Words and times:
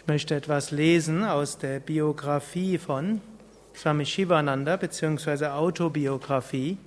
Ich 0.00 0.06
möchte 0.06 0.34
etwas 0.34 0.70
lesen 0.70 1.24
aus 1.24 1.58
der 1.58 1.78
Biografie 1.78 2.78
von 2.78 3.20
Swami 3.76 4.06
Shivananda 4.06 4.76
beziehungsweise 4.76 5.52
Autobiografie. 5.52 6.78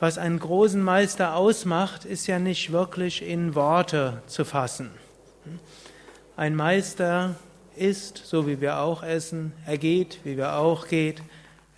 Was 0.00 0.16
einen 0.16 0.38
großen 0.38 0.82
Meister 0.82 1.36
ausmacht, 1.36 2.06
ist 2.06 2.26
ja 2.26 2.38
nicht 2.38 2.72
wirklich 2.72 3.22
in 3.22 3.54
Worte 3.54 4.22
zu 4.26 4.46
fassen. 4.46 4.90
Ein 6.38 6.56
Meister 6.56 7.34
isst, 7.76 8.16
so 8.16 8.46
wie 8.46 8.62
wir 8.62 8.78
auch 8.78 9.02
essen, 9.02 9.52
er 9.66 9.76
geht, 9.76 10.20
wie 10.24 10.38
wir 10.38 10.54
auch 10.54 10.88
geht, 10.88 11.22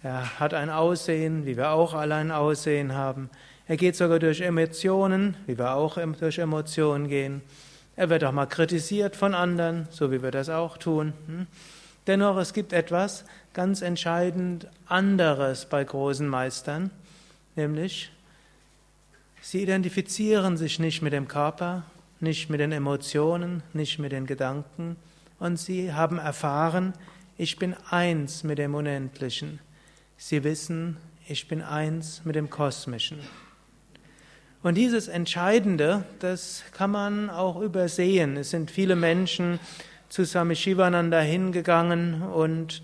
er 0.05 0.39
hat 0.39 0.55
ein 0.55 0.71
Aussehen, 0.71 1.47
wie 1.47 1.57
wir 1.57 1.71
auch 1.71 1.95
alle 1.95 2.15
ein 2.15 2.31
Aussehen 2.31 2.95
haben, 2.95 3.29
er 3.67 3.77
geht 3.77 3.97
sogar 3.97 4.21
durch 4.21 4.41
Emotionen, 4.41 5.37
wie 5.47 5.59
wir 5.59 5.75
auch 5.75 5.99
durch 6.21 6.39
Emotionen 6.39 7.09
gehen. 7.09 7.43
Er 8.01 8.09
wird 8.09 8.25
auch 8.25 8.33
mal 8.33 8.47
kritisiert 8.47 9.15
von 9.15 9.35
anderen, 9.35 9.87
so 9.91 10.11
wie 10.11 10.23
wir 10.23 10.31
das 10.31 10.49
auch 10.49 10.79
tun. 10.79 11.13
Hm? 11.27 11.47
Dennoch, 12.07 12.39
es 12.39 12.55
gibt 12.55 12.73
etwas 12.73 13.27
ganz 13.53 13.83
entscheidend 13.83 14.69
anderes 14.87 15.67
bei 15.67 15.85
großen 15.85 16.27
Meistern, 16.27 16.91
nämlich 17.57 18.11
sie 19.43 19.63
identifizieren 19.63 20.57
sich 20.57 20.79
nicht 20.79 21.03
mit 21.03 21.13
dem 21.13 21.29
Körper, 21.29 21.83
nicht 22.21 22.49
mit 22.49 22.61
den 22.61 22.73
Emotionen, 22.73 23.63
nicht 23.75 23.99
mit 23.99 24.13
den 24.13 24.25
Gedanken 24.25 24.97
und 25.39 25.59
sie 25.59 25.93
haben 25.93 26.17
erfahren, 26.17 26.95
ich 27.37 27.59
bin 27.59 27.77
eins 27.91 28.45
mit 28.45 28.57
dem 28.57 28.75
Unendlichen. 28.75 29.59
Sie 30.17 30.43
wissen, 30.43 30.97
ich 31.29 31.49
bin 31.49 31.61
eins 31.61 32.23
mit 32.25 32.35
dem 32.35 32.49
Kosmischen. 32.49 33.19
Und 34.63 34.75
dieses 34.75 35.09
Entscheidende, 35.09 36.05
das 36.19 36.65
kann 36.73 36.91
man 36.91 37.31
auch 37.31 37.61
übersehen. 37.61 38.37
Es 38.37 38.51
sind 38.51 38.71
viele 38.71 38.95
Menschen 38.95 39.59
zu 40.11 40.27
Swami 40.27 40.55
Shivananda 40.55 41.21
hingegangen 41.21 42.23
und 42.23 42.83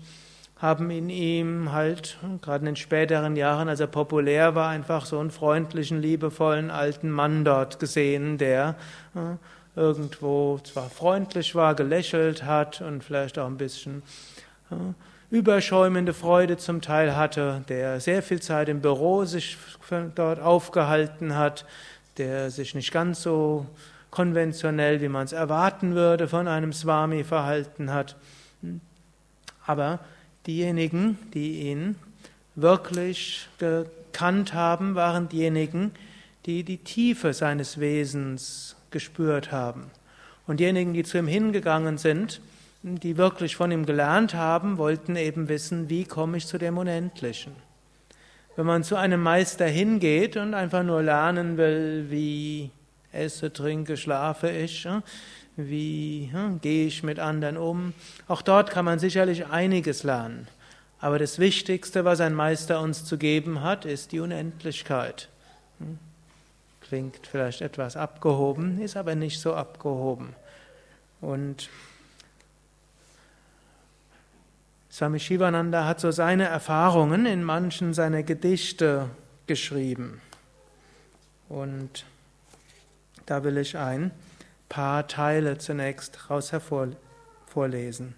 haben 0.59 0.89
in 0.89 1.11
ihm 1.11 1.71
halt, 1.71 2.17
gerade 2.41 2.61
in 2.61 2.65
den 2.65 2.75
späteren 2.77 3.35
Jahren, 3.35 3.69
als 3.69 3.79
er 3.79 3.85
populär 3.85 4.55
war, 4.55 4.69
einfach 4.69 5.05
so 5.05 5.19
einen 5.19 5.29
freundlichen, 5.29 6.01
liebevollen 6.01 6.71
alten 6.71 7.11
Mann 7.11 7.45
dort 7.45 7.79
gesehen, 7.79 8.39
der 8.39 8.75
äh, 9.13 9.79
irgendwo 9.79 10.57
zwar 10.63 10.89
freundlich 10.89 11.53
war, 11.53 11.75
gelächelt 11.75 12.43
hat 12.43 12.81
und 12.81 13.03
vielleicht 13.03 13.37
auch 13.37 13.45
ein 13.45 13.57
bisschen 13.57 14.01
äh, 14.71 14.75
überschäumende 15.29 16.13
Freude 16.13 16.57
zum 16.57 16.81
Teil 16.81 17.15
hatte, 17.15 17.63
der 17.67 17.99
sehr 17.99 18.23
viel 18.23 18.41
Zeit 18.41 18.69
im 18.69 18.81
Büro 18.81 19.25
sich 19.25 19.57
dort 20.15 20.39
aufgehalten 20.39 21.35
hat, 21.35 21.65
der 22.17 22.49
sich 22.49 22.75
nicht 22.75 22.91
ganz 22.91 23.21
so 23.21 23.65
konventionell, 24.09 25.01
wie 25.01 25.09
man 25.09 25.25
es 25.25 25.33
erwarten 25.33 25.95
würde, 25.95 26.27
von 26.27 26.47
einem 26.47 26.73
Swami 26.73 27.23
verhalten 27.23 27.91
hat. 27.91 28.15
Aber 29.65 29.99
diejenigen, 30.45 31.19
die 31.33 31.69
ihn 31.69 31.95
wirklich 32.55 33.47
gekannt 33.59 34.53
haben, 34.53 34.95
waren 34.95 35.27
diejenigen, 35.29 35.91
die 36.45 36.63
die 36.63 36.77
Tiefe 36.77 37.33
seines 37.33 37.79
Wesens 37.79 38.75
gespürt 38.89 39.51
haben. 39.51 39.91
Und 40.47 40.61
diejenigen, 40.61 40.93
die 40.93 41.03
zu 41.03 41.17
ihm 41.17 41.27
hingegangen 41.27 41.97
sind, 41.97 42.39
die 42.83 43.17
wirklich 43.17 43.55
von 43.55 43.71
ihm 43.71 43.85
gelernt 43.85 44.33
haben, 44.33 44.77
wollten 44.77 45.15
eben 45.15 45.49
wissen, 45.49 45.89
wie 45.89 46.05
komme 46.05 46.37
ich 46.37 46.47
zu 46.47 46.57
dem 46.57 46.77
Unendlichen. 46.77 47.55
Wenn 48.55 48.65
man 48.65 48.83
zu 48.83 48.95
einem 48.95 49.21
Meister 49.21 49.67
hingeht 49.67 50.37
und 50.37 50.53
einfach 50.53 50.83
nur 50.83 51.03
lernen 51.03 51.57
will, 51.57 52.07
wie 52.09 52.71
esse, 53.11 53.51
trinke, 53.51 53.97
schlafe 53.97 54.49
ich, 54.49 54.87
wie 55.55 56.31
gehe 56.61 56.87
ich 56.87 57.03
mit 57.03 57.19
anderen 57.19 57.57
um, 57.57 57.93
auch 58.27 58.41
dort 58.41 58.69
kann 58.69 58.85
man 58.85 58.99
sicherlich 58.99 59.47
einiges 59.47 60.03
lernen. 60.03 60.47
Aber 60.99 61.19
das 61.19 61.37
Wichtigste, 61.39 62.05
was 62.05 62.21
ein 62.21 62.33
Meister 62.33 62.81
uns 62.81 63.05
zu 63.05 63.17
geben 63.17 63.61
hat, 63.61 63.85
ist 63.85 64.11
die 64.11 64.19
Unendlichkeit. 64.19 65.29
Hm? 65.79 65.99
Klingt 66.81 67.27
vielleicht 67.27 67.61
etwas 67.61 67.97
abgehoben, 67.97 68.81
ist 68.81 68.97
aber 68.97 69.13
nicht 69.13 69.39
so 69.39 69.53
abgehoben. 69.53 70.33
Und 71.21 71.69
Swami 74.97 75.19
Shivananda 75.19 75.85
hat 75.85 75.99
so 75.99 76.09
seine 76.09 76.45
Erfahrungen 76.45 77.27
in 77.27 77.43
manchen 77.43 77.93
seiner 77.93 78.23
Gedichte 78.23 79.11
geschrieben. 79.45 80.21
Und 81.49 82.03
da 83.27 83.43
will 83.43 83.59
ich 83.59 83.77
ein 83.77 84.09
paar 84.69 85.07
Teile 85.07 85.59
zunächst 85.59 86.31
raus 86.31 86.51
hervorlesen. 86.51 88.15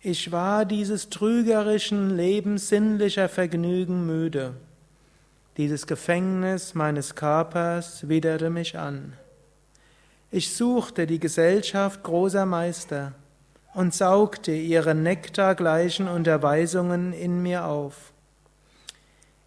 Ich 0.00 0.30
war 0.30 0.64
dieses 0.64 1.10
trügerischen 1.10 2.16
Lebens 2.16 2.68
sinnlicher 2.68 3.28
Vergnügen 3.28 4.06
müde. 4.06 4.54
Dieses 5.56 5.88
Gefängnis 5.88 6.76
meines 6.76 7.16
Körpers 7.16 8.08
widerte 8.08 8.50
mich 8.50 8.78
an. 8.78 9.14
Ich 10.34 10.54
suchte 10.54 11.06
die 11.06 11.20
Gesellschaft 11.20 12.02
großer 12.02 12.46
Meister 12.46 13.12
und 13.74 13.92
saugte 13.92 14.52
ihre 14.52 14.94
nektargleichen 14.94 16.08
Unterweisungen 16.08 17.12
in 17.12 17.42
mir 17.42 17.66
auf. 17.66 18.14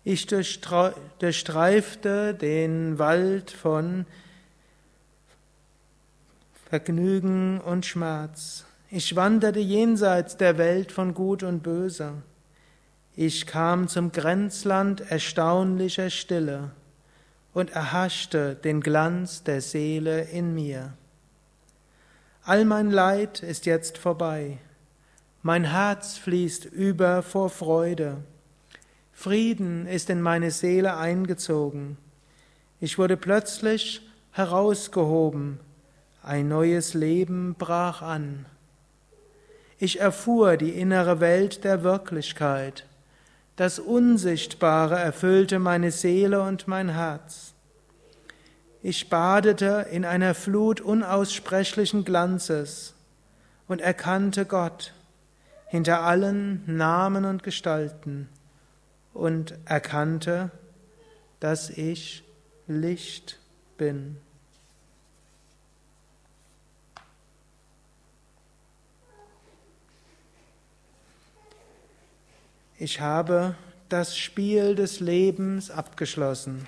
Ich 0.04 0.28
durchstreifte 0.28 2.36
den 2.36 3.00
Wald 3.00 3.50
von 3.50 4.06
Vergnügen 6.70 7.60
und 7.62 7.88
Schmerz. 7.88 8.66
Ich 8.92 9.16
wanderte 9.16 9.62
jenseits 9.62 10.38
der 10.38 10.60
Welt 10.60 10.92
von 10.92 11.16
Gut 11.16 11.42
und 11.42 11.64
Böse. 11.64 12.12
Ich 13.16 13.48
kam 13.48 13.88
zum 13.88 14.12
Grenzland 14.12 15.02
erstaunlicher 15.10 16.12
Stille 16.12 16.70
und 17.56 17.72
erhaschte 17.72 18.54
den 18.54 18.82
Glanz 18.82 19.44
der 19.44 19.62
Seele 19.62 20.24
in 20.24 20.54
mir. 20.54 20.94
All 22.44 22.66
mein 22.66 22.92
Leid 22.92 23.42
ist 23.42 23.66
jetzt 23.66 23.98
vorbei. 23.98 24.58
Mein 25.42 25.64
Herz 25.64 26.18
fließt 26.18 26.66
über 26.66 27.24
vor 27.24 27.50
Freude. 27.50 28.18
Frieden 29.14 29.88
ist 29.88 30.10
in 30.10 30.22
meine 30.22 30.52
Seele 30.52 30.98
eingezogen. 30.98 31.98
Ich 32.82 32.98
wurde 32.98 33.16
plötzlich 33.16 34.06
herausgehoben. 34.32 35.62
Ein 36.22 36.50
neues 36.50 36.94
Leben 36.94 37.56
brach 37.58 38.02
an. 38.02 38.48
Ich 39.80 40.02
erfuhr 40.02 40.58
die 40.58 40.72
innere 40.72 41.22
Welt 41.22 41.64
der 41.64 41.84
Wirklichkeit. 41.84 42.86
Das 43.56 43.80
Unsichtbare 43.80 44.96
erfüllte 45.00 45.60
meine 45.60 45.92
Seele 45.92 46.42
und 46.42 46.68
mein 46.68 46.90
Herz. 46.90 47.54
Ich 48.84 49.10
badete 49.10 49.88
in 49.92 50.04
einer 50.04 50.36
Flut 50.36 50.82
unaussprechlichen 50.82 52.04
Glanzes 52.04 52.94
und 53.68 53.82
erkannte 53.82 54.46
Gott 54.46 54.94
hinter 55.68 56.02
allen 56.02 56.64
Namen 56.68 57.26
und 57.26 57.44
Gestalten 57.44 58.30
und 59.14 59.58
erkannte, 59.66 60.52
dass 61.40 61.70
ich 61.70 62.24
Licht 62.68 63.40
bin. 63.78 64.18
Ich 72.78 73.00
habe 73.00 73.56
das 73.88 74.18
Spiel 74.18 74.76
des 74.76 75.00
Lebens 75.00 75.72
abgeschlossen. 75.72 76.68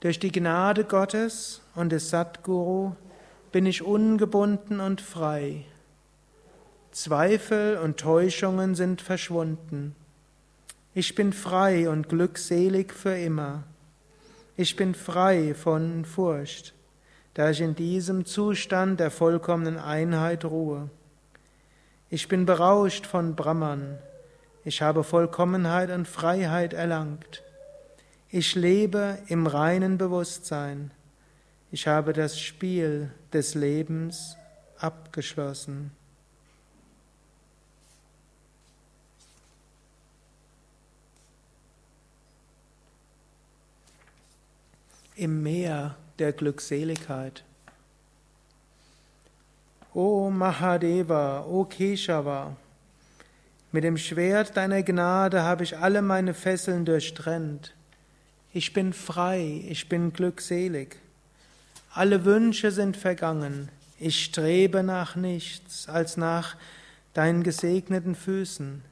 Durch 0.00 0.18
die 0.18 0.30
Gnade 0.30 0.84
Gottes 0.84 1.62
und 1.74 1.90
des 1.90 2.10
Satguru 2.10 2.92
bin 3.50 3.64
ich 3.64 3.82
ungebunden 3.82 4.78
und 4.78 5.00
frei. 5.00 5.64
Zweifel 6.92 7.78
und 7.78 7.98
Täuschungen 7.98 8.74
sind 8.74 9.00
verschwunden. 9.00 9.96
Ich 10.92 11.14
bin 11.14 11.32
frei 11.32 11.88
und 11.88 12.10
glückselig 12.10 12.92
für 12.92 13.16
immer. 13.16 13.62
Ich 14.58 14.76
bin 14.76 14.94
frei 14.94 15.54
von 15.54 16.04
Furcht, 16.04 16.74
da 17.32 17.48
ich 17.48 17.62
in 17.62 17.74
diesem 17.74 18.26
Zustand 18.26 19.00
der 19.00 19.10
vollkommenen 19.10 19.78
Einheit 19.78 20.44
ruhe. 20.44 20.90
Ich 22.10 22.26
bin 22.26 22.44
berauscht 22.44 23.06
von 23.06 23.36
Brahman. 23.36 23.98
Ich 24.64 24.82
habe 24.82 25.04
Vollkommenheit 25.04 25.90
und 25.90 26.08
Freiheit 26.08 26.72
erlangt. 26.72 27.44
Ich 28.28 28.56
lebe 28.56 29.18
im 29.28 29.46
reinen 29.46 29.96
Bewusstsein. 29.96 30.90
Ich 31.70 31.86
habe 31.86 32.12
das 32.12 32.38
Spiel 32.38 33.12
des 33.32 33.54
Lebens 33.54 34.36
abgeschlossen. 34.78 35.92
im 45.20 45.42
Meer 45.42 45.96
der 46.18 46.32
Glückseligkeit. 46.32 47.44
O 49.92 50.30
Mahadeva, 50.30 51.44
o 51.48 51.64
Keshava, 51.64 52.56
mit 53.72 53.84
dem 53.84 53.96
Schwert 53.96 54.56
deiner 54.56 54.82
Gnade 54.82 55.42
habe 55.42 55.62
ich 55.62 55.78
alle 55.78 56.02
meine 56.02 56.34
Fesseln 56.34 56.84
durchtrennt. 56.84 57.72
Ich 58.52 58.72
bin 58.72 58.92
frei, 58.92 59.64
ich 59.68 59.88
bin 59.88 60.12
glückselig. 60.12 60.96
Alle 61.94 62.24
Wünsche 62.24 62.72
sind 62.72 62.96
vergangen. 62.96 63.68
Ich 64.00 64.24
strebe 64.24 64.82
nach 64.82 65.14
nichts 65.14 65.88
als 65.88 66.16
nach 66.16 66.56
deinen 67.14 67.44
gesegneten 67.44 68.16
Füßen. 68.16 68.82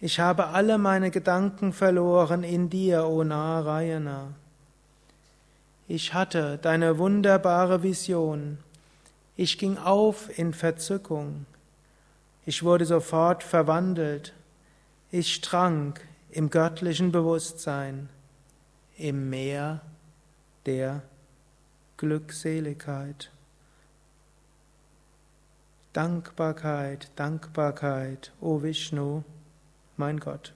Ich 0.00 0.20
habe 0.20 0.48
alle 0.48 0.76
meine 0.76 1.10
Gedanken 1.10 1.72
verloren 1.72 2.42
in 2.42 2.68
dir, 2.68 3.06
O 3.06 3.24
Narayana. 3.24 4.34
Ich 5.88 6.12
hatte 6.12 6.58
deine 6.60 6.98
wunderbare 6.98 7.82
Vision. 7.82 8.58
Ich 9.36 9.58
ging 9.58 9.76
auf 9.76 10.38
in 10.38 10.54
Verzückung. 10.54 11.44
Ich 12.46 12.62
wurde 12.62 12.86
sofort 12.86 13.42
verwandelt. 13.42 14.32
Ich 15.10 15.42
trank 15.42 16.00
im 16.30 16.48
göttlichen 16.48 17.12
Bewusstsein, 17.12 18.08
im 18.96 19.28
Meer 19.28 19.82
der 20.64 21.02
Glückseligkeit. 21.98 23.30
Dankbarkeit, 25.92 27.10
Dankbarkeit, 27.16 28.32
o 28.40 28.62
Vishnu, 28.62 29.22
mein 29.96 30.20
Gott. 30.20 30.54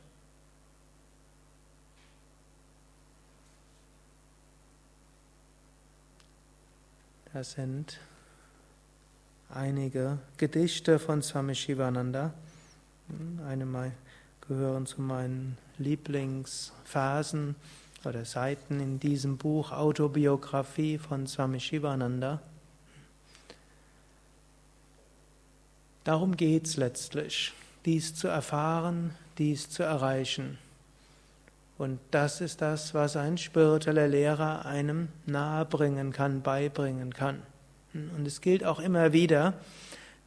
Das 7.33 7.53
sind 7.53 8.01
einige 9.55 10.19
Gedichte 10.37 10.99
von 10.99 11.23
Swami 11.23 11.55
Shivananda. 11.55 12.33
Eine 13.47 13.93
gehören 14.47 14.87
zu 14.87 15.01
meinen 15.01 15.57
Lieblingsphasen 15.79 17.57
oder 18.05 18.25
Seiten 18.25 18.81
in 18.81 19.01
diesem 19.01 19.37
Buch 19.37 19.73
Autobiografie 19.73 20.99
von 20.99 21.27
Swami 21.27 21.61
Shivananda. 21.61 22.41
Darum 26.05 26.37
geht 26.37 26.67
es 26.67 26.77
letztlich, 26.77 27.53
dies 27.85 28.15
zu 28.15 28.29
erfahren, 28.29 29.15
dies 29.39 29.69
zu 29.71 29.83
erreichen. 29.83 30.59
Und 31.79 31.99
das 32.11 32.41
ist 32.41 32.61
das, 32.61 32.95
was 32.95 33.17
ein 33.17 33.39
spiritueller 33.39 34.09
Lehrer 34.09 34.67
einem 34.67 35.09
nahebringen 35.27 36.13
kann, 36.13 36.43
beibringen 36.43 37.13
kann. 37.13 37.43
Und 37.93 38.27
es 38.27 38.41
gilt 38.41 38.65
auch 38.65 38.81
immer 38.81 39.13
wieder, 39.13 39.55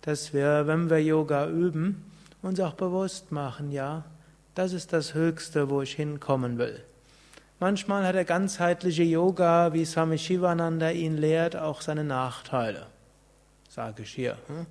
dass 0.01 0.33
wir, 0.33 0.67
wenn 0.67 0.89
wir 0.89 1.01
Yoga 1.01 1.47
üben, 1.47 2.03
uns 2.41 2.59
auch 2.59 2.73
bewusst 2.73 3.31
machen, 3.31 3.71
ja, 3.71 4.03
das 4.55 4.73
ist 4.73 4.93
das 4.93 5.13
Höchste, 5.13 5.69
wo 5.69 5.81
ich 5.81 5.93
hinkommen 5.93 6.57
will. 6.57 6.83
Manchmal 7.59 8.05
hat 8.05 8.15
der 8.15 8.25
ganzheitliche 8.25 9.03
Yoga, 9.03 9.73
wie 9.73 9.85
Swami 9.85 10.17
Shivananda 10.17 10.91
ihn 10.91 11.17
lehrt, 11.17 11.55
auch 11.55 11.81
seine 11.81 12.03
Nachteile. 12.03 12.87
Sage 13.69 14.03
ich 14.03 14.11
hier. 14.11 14.37
Hm? 14.47 14.65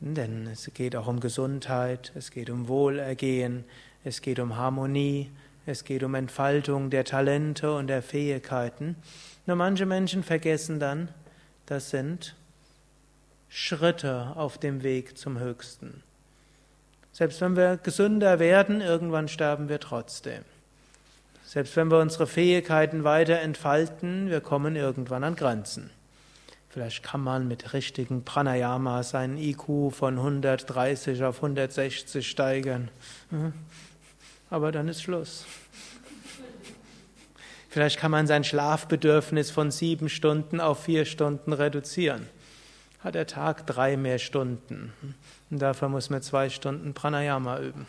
Denn 0.00 0.46
es 0.46 0.70
geht 0.72 0.96
auch 0.96 1.06
um 1.06 1.20
Gesundheit, 1.20 2.12
es 2.14 2.30
geht 2.30 2.48
um 2.48 2.68
Wohlergehen, 2.68 3.64
es 4.02 4.22
geht 4.22 4.38
um 4.38 4.56
Harmonie, 4.56 5.30
es 5.66 5.84
geht 5.84 6.02
um 6.02 6.14
Entfaltung 6.14 6.88
der 6.88 7.04
Talente 7.04 7.74
und 7.74 7.88
der 7.88 8.02
Fähigkeiten. 8.02 8.96
Nur 9.44 9.56
manche 9.56 9.84
Menschen 9.84 10.22
vergessen 10.22 10.80
dann, 10.80 11.08
das 11.70 11.90
sind 11.90 12.34
Schritte 13.48 14.32
auf 14.34 14.58
dem 14.58 14.82
Weg 14.82 15.16
zum 15.16 15.38
Höchsten. 15.38 16.02
Selbst 17.12 17.40
wenn 17.40 17.54
wir 17.54 17.76
gesünder 17.76 18.40
werden, 18.40 18.80
irgendwann 18.80 19.28
sterben 19.28 19.68
wir 19.68 19.78
trotzdem. 19.78 20.42
Selbst 21.44 21.76
wenn 21.76 21.88
wir 21.88 22.00
unsere 22.00 22.26
Fähigkeiten 22.26 23.04
weiter 23.04 23.38
entfalten, 23.38 24.30
wir 24.30 24.40
kommen 24.40 24.74
irgendwann 24.74 25.22
an 25.22 25.36
Grenzen. 25.36 25.90
Vielleicht 26.70 27.04
kann 27.04 27.20
man 27.20 27.46
mit 27.46 27.72
richtigen 27.72 28.24
Pranayama 28.24 29.04
seinen 29.04 29.38
IQ 29.38 29.92
von 29.92 30.18
130 30.18 31.22
auf 31.22 31.36
160 31.36 32.28
steigern. 32.28 32.88
Aber 34.50 34.72
dann 34.72 34.88
ist 34.88 35.02
Schluss. 35.02 35.46
Vielleicht 37.70 38.00
kann 38.00 38.10
man 38.10 38.26
sein 38.26 38.42
Schlafbedürfnis 38.42 39.52
von 39.52 39.70
sieben 39.70 40.08
Stunden 40.08 40.60
auf 40.60 40.82
vier 40.82 41.04
Stunden 41.04 41.52
reduzieren. 41.52 42.26
Hat 42.98 43.14
der 43.14 43.28
Tag 43.28 43.64
drei 43.66 43.96
mehr 43.96 44.18
Stunden. 44.18 44.92
Und 45.50 45.62
dafür 45.62 45.88
muss 45.88 46.10
man 46.10 46.20
zwei 46.20 46.50
Stunden 46.50 46.94
Pranayama 46.94 47.60
üben. 47.60 47.86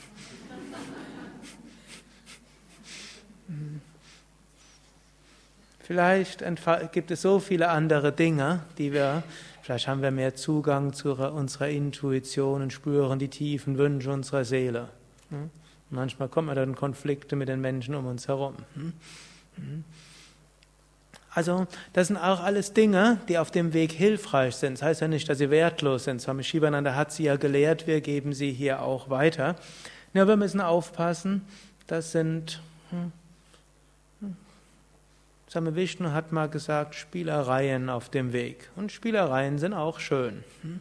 Vielleicht 5.80 6.44
gibt 6.92 7.10
es 7.10 7.24
so 7.24 7.40
viele 7.40 7.70
andere 7.70 8.12
Dinge, 8.12 8.62
die 8.78 8.94
wir, 8.94 9.24
vielleicht 9.64 9.88
haben 9.88 10.04
wir 10.04 10.12
mehr 10.12 10.36
Zugang 10.36 10.94
zu 10.94 11.14
unserer 11.16 11.70
Intuition 11.70 12.62
und 12.62 12.72
spüren 12.72 13.18
die 13.18 13.30
tiefen 13.30 13.80
Wünsche 13.80 14.12
unserer 14.12 14.46
Seele. 14.46 14.90
Hm? 15.32 15.50
Manchmal 15.90 16.30
kommen 16.30 16.48
wir 16.48 16.56
dann 16.56 16.76
Konflikte 16.76 17.36
mit 17.36 17.50
den 17.50 17.60
Menschen 17.60 17.96
um 17.96 18.06
uns 18.06 18.28
herum. 18.28 18.56
Hm? 19.56 19.64
Hm? 19.64 19.84
Also, 21.34 21.66
das 21.94 22.08
sind 22.08 22.18
auch 22.18 22.42
alles 22.42 22.74
Dinge, 22.74 23.20
die 23.30 23.38
auf 23.38 23.52
dem 23.52 23.74
Weg 23.74 23.94
hilfreich 23.94 24.56
sind. 24.56 24.74
Das 24.74 24.82
heißt 24.84 25.02
ja 25.02 25.08
nicht, 25.08 25.30
dass 25.30 25.38
sie 25.38 25.50
wertlos 25.50 26.04
sind. 26.04 26.22
Swami 26.22 26.44
Shivananda 26.44 26.94
hat 26.94 27.14
sie 27.14 27.24
ja 27.24 27.38
gelehrt, 27.38 27.88
wir 27.88 28.02
geben 28.02 28.34
sie 28.34 28.52
hier 28.52 28.82
auch 28.82 29.10
weiter. 29.10 29.56
Nur 30.14 30.28
wir 30.28 30.36
müssen 30.36 30.60
aufpassen, 30.60 31.44
das 31.88 32.12
sind 32.12 32.62
Same 35.52 35.76
Vishnu 35.76 36.12
hat 36.12 36.32
mal 36.32 36.48
gesagt, 36.48 36.96
Spielereien 36.96 37.90
auf 37.90 38.08
dem 38.08 38.32
Weg. 38.32 38.70
Und 38.78 38.90
Spielereien 38.94 39.58
sind 39.58 39.74
auch 39.74 40.00
schön. 40.00 40.46
Hm? 40.62 40.80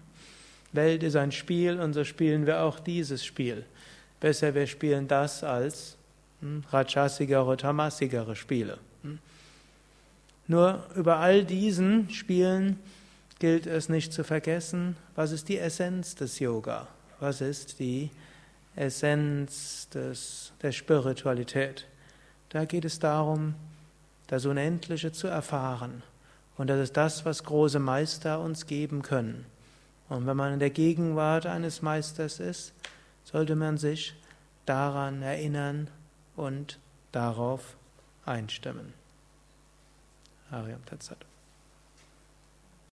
Welt 0.73 1.03
ist 1.03 1.17
ein 1.17 1.33
Spiel 1.33 1.81
und 1.81 1.93
so 1.93 2.05
spielen 2.05 2.47
wir 2.47 2.63
auch 2.63 2.79
dieses 2.79 3.25
Spiel. 3.25 3.65
Besser 4.21 4.55
wir 4.55 4.69
spielen 4.69 5.09
das 5.09 5.43
als 5.43 5.93
hm, 5.93 6.00
rajasigere 6.71 7.45
oder 7.45 7.57
tamasigere 7.57 8.37
Spiele. 8.37 8.79
Hm? 9.03 9.19
Nur 10.47 10.85
über 10.97 11.19
all 11.19 11.45
diesen 11.45 12.11
Spielen 12.11 12.79
gilt 13.39 13.67
es 13.67 13.89
nicht 13.89 14.13
zu 14.13 14.25
vergessen, 14.25 14.97
was 15.15 15.33
ist 15.33 15.49
die 15.49 15.59
Essenz 15.59 16.15
des 16.15 16.39
Yoga? 16.39 16.89
Was 17.21 17.41
ist 17.41 17.79
die 17.79 18.11
Essenz 18.77 19.89
des, 19.91 20.53
der 20.63 20.73
Spiritualität? 20.73 21.87
Da 22.51 22.65
geht 22.65 22.85
es 22.85 22.99
darum, 22.99 23.55
das 24.27 24.47
Unendliche 24.47 25.13
zu 25.13 25.27
erfahren. 25.27 26.03
Und 26.57 26.69
das 26.69 26.81
ist 26.81 26.97
das, 26.97 27.25
was 27.25 27.45
große 27.45 27.79
Meister 27.79 28.41
uns 28.41 28.67
geben 28.67 29.03
können. 29.03 29.47
Und 30.09 30.27
wenn 30.27 30.37
man 30.37 30.55
in 30.55 30.59
der 30.59 30.71
Gegenwart 30.71 31.47
eines 31.47 31.83
Meisters 31.83 32.41
ist, 32.41 32.73
sollte 33.25 33.55
man 33.55 33.79
sich 33.79 34.15
daran 34.67 35.23
erinnern 35.23 35.89
und 36.41 36.79
darauf 37.13 37.77
einstimmen. 38.25 38.95
Ariam 40.51 40.85
Tatsat. 40.87 41.30